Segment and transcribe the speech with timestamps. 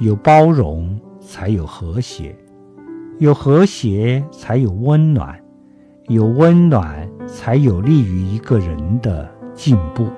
[0.00, 2.36] 有包容才有和谐
[3.18, 5.36] 有和谐才有温暖
[6.06, 10.08] 有温暖才有利于一个人的进步。